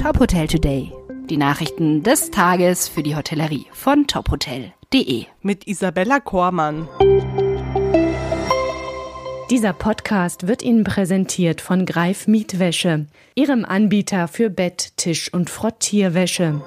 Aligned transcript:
Top 0.00 0.20
Hotel 0.20 0.46
Today. 0.46 0.92
Die 1.28 1.36
Nachrichten 1.36 2.04
des 2.04 2.30
Tages 2.30 2.88
für 2.88 3.02
die 3.02 3.16
Hotellerie 3.16 3.66
von 3.72 4.06
tophotel.de. 4.06 5.24
Mit 5.42 5.66
Isabella 5.66 6.20
Kormann. 6.20 6.88
Dieser 9.50 9.72
Podcast 9.72 10.46
wird 10.46 10.62
Ihnen 10.62 10.84
präsentiert 10.84 11.60
von 11.60 11.84
Greif 11.84 12.28
Mietwäsche, 12.28 13.08
Ihrem 13.34 13.64
Anbieter 13.64 14.28
für 14.28 14.50
Bett, 14.50 14.96
Tisch 14.96 15.34
und 15.34 15.50
Frottierwäsche. 15.50 16.62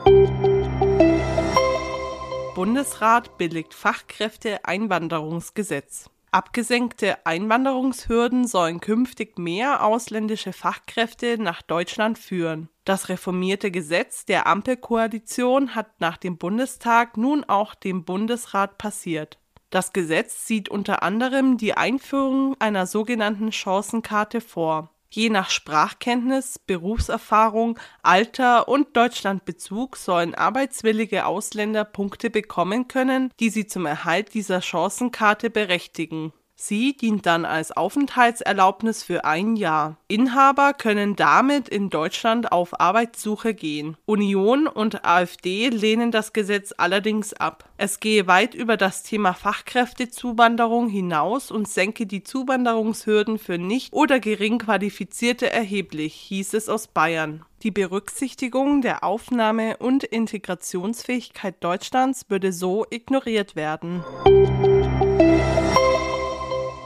Bundesrat 2.53 3.37
billigt 3.37 3.73
Fachkräfte-Einwanderungsgesetz. 3.73 6.09
Abgesenkte 6.33 7.25
Einwanderungshürden 7.25 8.47
sollen 8.47 8.79
künftig 8.79 9.37
mehr 9.37 9.85
ausländische 9.85 10.53
Fachkräfte 10.53 11.37
nach 11.37 11.61
Deutschland 11.61 12.17
führen. 12.17 12.69
Das 12.85 13.09
reformierte 13.09 13.69
Gesetz 13.69 14.25
der 14.25 14.47
Ampelkoalition 14.47 15.75
hat 15.75 15.99
nach 15.99 16.15
dem 16.15 16.37
Bundestag 16.37 17.17
nun 17.17 17.43
auch 17.43 17.75
dem 17.75 18.05
Bundesrat 18.05 18.77
passiert. 18.77 19.39
Das 19.71 19.91
Gesetz 19.91 20.47
sieht 20.47 20.69
unter 20.69 21.03
anderem 21.03 21.57
die 21.57 21.73
Einführung 21.73 22.55
einer 22.59 22.87
sogenannten 22.87 23.51
Chancenkarte 23.51 24.39
vor 24.39 24.89
Je 25.13 25.29
nach 25.29 25.49
Sprachkenntnis, 25.49 26.57
Berufserfahrung, 26.57 27.77
Alter 28.01 28.69
und 28.69 28.95
Deutschlandbezug 28.95 29.97
sollen 29.97 30.35
arbeitswillige 30.35 31.25
Ausländer 31.25 31.83
Punkte 31.83 32.29
bekommen 32.29 32.87
können, 32.87 33.29
die 33.41 33.49
sie 33.49 33.67
zum 33.67 33.85
Erhalt 33.85 34.33
dieser 34.33 34.61
Chancenkarte 34.61 35.49
berechtigen 35.49 36.31
Sie 36.63 36.95
dient 36.95 37.25
dann 37.25 37.43
als 37.43 37.71
Aufenthaltserlaubnis 37.71 39.01
für 39.01 39.25
ein 39.25 39.55
Jahr. 39.55 39.97
Inhaber 40.07 40.73
können 40.73 41.15
damit 41.15 41.67
in 41.67 41.89
Deutschland 41.89 42.51
auf 42.51 42.79
Arbeitssuche 42.79 43.55
gehen. 43.55 43.97
Union 44.05 44.67
und 44.67 45.03
AfD 45.03 45.69
lehnen 45.69 46.11
das 46.11 46.33
Gesetz 46.33 46.71
allerdings 46.77 47.33
ab. 47.33 47.67
Es 47.77 47.99
gehe 47.99 48.27
weit 48.27 48.53
über 48.53 48.77
das 48.77 49.01
Thema 49.01 49.33
Fachkräftezuwanderung 49.33 50.87
hinaus 50.87 51.49
und 51.49 51.67
senke 51.67 52.05
die 52.05 52.21
Zuwanderungshürden 52.21 53.39
für 53.39 53.57
nicht 53.57 53.91
oder 53.91 54.19
gering 54.19 54.59
qualifizierte 54.59 55.49
erheblich, 55.49 56.13
hieß 56.13 56.53
es 56.53 56.69
aus 56.69 56.85
Bayern. 56.85 57.43
Die 57.63 57.71
Berücksichtigung 57.71 58.81
der 58.81 59.03
Aufnahme- 59.03 59.77
und 59.77 60.03
Integrationsfähigkeit 60.03 61.55
Deutschlands 61.63 62.25
würde 62.29 62.53
so 62.53 62.85
ignoriert 62.91 63.55
werden 63.55 64.03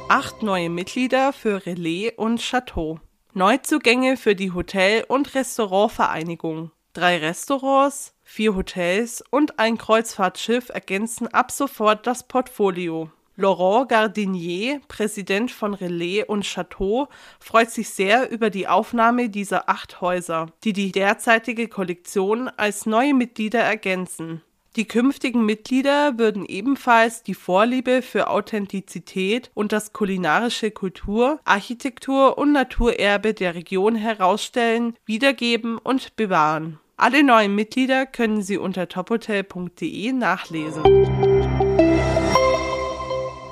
acht 0.07 0.43
neue 0.43 0.69
Mitglieder 0.69 1.33
für 1.33 1.65
Relais 1.65 2.11
und 2.15 2.39
Chateau. 2.39 2.99
Neuzugänge 3.33 4.17
für 4.17 4.35
die 4.35 4.51
Hotel- 4.51 5.03
und 5.07 5.33
Restaurantvereinigung. 5.33 6.71
Drei 6.93 7.17
Restaurants, 7.17 8.13
vier 8.23 8.55
Hotels 8.55 9.23
und 9.31 9.57
ein 9.57 9.77
Kreuzfahrtschiff 9.77 10.69
ergänzen 10.69 11.27
ab 11.27 11.51
sofort 11.51 12.05
das 12.05 12.27
Portfolio. 12.27 13.09
Laurent 13.35 13.89
Gardinier, 13.89 14.79
Präsident 14.87 15.51
von 15.51 15.73
Relais 15.73 16.23
und 16.23 16.45
Chateau, 16.45 17.07
freut 17.39 17.71
sich 17.71 17.89
sehr 17.89 18.29
über 18.29 18.49
die 18.49 18.67
Aufnahme 18.67 19.29
dieser 19.29 19.67
acht 19.69 20.01
Häuser, 20.01 20.47
die 20.63 20.71
die 20.71 20.91
derzeitige 20.91 21.67
Kollektion 21.67 22.47
als 22.47 22.85
neue 22.85 23.15
Mitglieder 23.15 23.59
ergänzen. 23.59 24.41
Die 24.75 24.85
künftigen 24.85 25.45
Mitglieder 25.45 26.17
würden 26.17 26.45
ebenfalls 26.45 27.23
die 27.23 27.33
Vorliebe 27.33 28.01
für 28.01 28.27
Authentizität 28.29 29.49
und 29.53 29.71
das 29.71 29.93
kulinarische 29.93 30.69
Kultur, 30.69 31.39
Architektur 31.45 32.37
und 32.37 32.51
Naturerbe 32.51 33.33
der 33.33 33.55
Region 33.55 33.95
herausstellen, 33.95 34.97
wiedergeben 35.05 35.77
und 35.77 36.17
bewahren. 36.17 36.77
Alle 36.97 37.23
neuen 37.23 37.55
Mitglieder 37.55 38.05
können 38.05 38.41
Sie 38.41 38.57
unter 38.57 38.89
tophotel.de 38.89 40.11
nachlesen. 40.11 40.83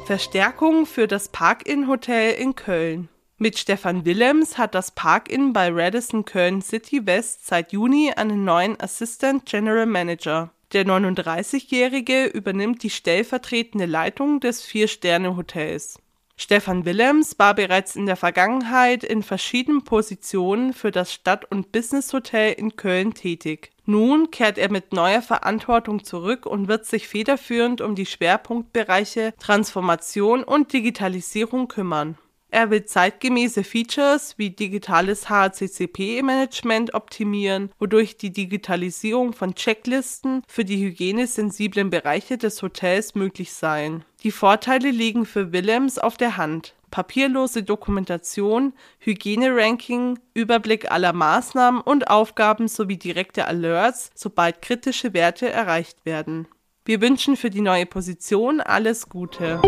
Verstärkung 0.05 0.85
für 0.85 1.07
das 1.07 1.29
Park-In 1.29 1.88
Hotel 1.88 2.34
in 2.34 2.55
Köln. 2.55 3.07
Mit 3.38 3.57
Stefan 3.57 4.03
Willems 4.03 4.57
hat 4.57 4.75
das 4.75 4.91
Park-In 4.91 5.53
bei 5.53 5.69
Radisson 5.72 6.25
Köln 6.25 6.61
City 6.61 7.05
West 7.05 7.47
seit 7.47 7.72
Juni 7.72 8.11
einen 8.13 8.44
neuen 8.44 8.78
Assistant 8.81 9.45
General 9.45 9.85
Manager. 9.85 10.51
Der 10.73 10.88
39-Jährige 10.88 12.25
übernimmt 12.25 12.81
die 12.81 12.89
stellvertretende 12.89 13.85
Leitung 13.85 14.39
des 14.39 14.63
Vier-Sterne-Hotels. 14.63 16.00
Stefan 16.35 16.84
Willems 16.84 17.38
war 17.38 17.53
bereits 17.53 17.95
in 17.95 18.07
der 18.07 18.16
Vergangenheit 18.16 19.03
in 19.03 19.22
verschiedenen 19.22 19.84
Positionen 19.84 20.73
für 20.73 20.89
das 20.89 21.13
Stadt- 21.13 21.45
und 21.51 21.72
Business-Hotel 21.72 22.53
in 22.53 22.75
Köln 22.75 23.13
tätig. 23.13 23.69
Nun 23.85 24.31
kehrt 24.31 24.57
er 24.57 24.72
mit 24.72 24.94
neuer 24.94 25.22
Verantwortung 25.22 26.03
zurück 26.03 26.47
und 26.47 26.67
wird 26.67 26.88
sich 26.88 27.07
federführend 27.07 27.79
um 27.81 27.94
die 27.94 28.07
Schwerpunktbereiche 28.07 29.35
Transformation 29.40 30.44
und 30.44 30.73
Digitalisierung 30.73 31.67
kümmern. 31.67 32.17
Er 32.53 32.69
will 32.69 32.86
zeitgemäße 32.86 33.64
Features 33.64 34.36
wie 34.38 34.52
digitales 34.52 35.28
HACCP-Management 35.28 36.94
optimieren, 36.94 37.72
wodurch 37.80 38.16
die 38.16 38.30
Digitalisierung 38.30 39.34
von 39.34 39.56
Checklisten 39.56 40.44
für 40.47 40.64
die 40.64 40.78
hygienesensiblen 40.78 41.90
Bereiche 41.90 42.38
des 42.38 42.62
Hotels 42.62 43.16
möglich 43.16 43.53
seien. 43.53 44.06
Die 44.22 44.30
Vorteile 44.30 44.91
liegen 44.91 45.25
für 45.25 45.52
Willems 45.52 45.97
auf 45.97 46.16
der 46.16 46.38
Hand. 46.38 46.75
Papierlose 46.91 47.64
Dokumentation, 47.64 48.74
Hygieneranking, 49.00 50.20
Überblick 50.35 50.91
aller 50.91 51.12
Maßnahmen 51.12 51.81
und 51.81 52.08
Aufgaben 52.08 52.68
sowie 52.68 52.97
direkte 52.97 53.47
Alerts, 53.47 54.12
sobald 54.14 54.62
kritische 54.62 55.16
Werte 55.16 55.50
erreicht 55.50 56.06
werden. 56.06 56.47
Wir 56.85 57.02
wünschen 57.02 57.35
für 57.35 57.50
die 57.50 57.62
neue 57.62 57.88
Position 57.88 58.62
alles 58.62 59.09
Gute. 59.09 59.59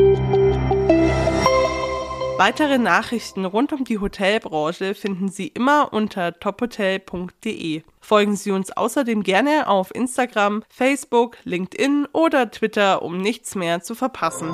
Weitere 2.38 2.78
Nachrichten 2.78 3.46
rund 3.46 3.72
um 3.72 3.86
die 3.86 4.00
Hotelbranche 4.00 4.94
finden 4.94 5.30
Sie 5.30 5.48
immer 5.48 5.94
unter 5.94 6.38
tophotel.de. 6.38 7.84
Folgen 8.02 8.36
Sie 8.36 8.52
uns 8.52 8.76
außerdem 8.76 9.24
gerne 9.24 9.70
auf 9.70 9.96
Instagram, 9.96 10.64
Facebook, 10.68 11.38
LinkedIn 11.46 12.10
oder 12.12 12.52
Twitter, 12.52 13.04
um 13.04 13.20
nichts 13.20 13.56
mehr 13.56 13.82
zu 13.82 13.96
verpassen. 13.96 14.52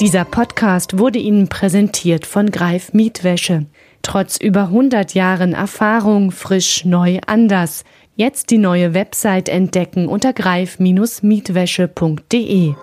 Dieser 0.00 0.24
Podcast 0.24 0.98
wurde 0.98 1.20
Ihnen 1.20 1.48
präsentiert 1.48 2.26
von 2.26 2.50
Greif 2.50 2.92
Mietwäsche. 2.92 3.66
Trotz 4.02 4.38
über 4.38 4.62
100 4.62 5.14
Jahren 5.14 5.52
Erfahrung 5.52 6.32
frisch, 6.32 6.84
neu, 6.84 7.20
anders. 7.28 7.84
Jetzt 8.16 8.50
die 8.50 8.58
neue 8.58 8.92
Website 8.92 9.48
entdecken 9.48 10.08
unter 10.08 10.32
greif-mietwäsche.de. 10.32 12.74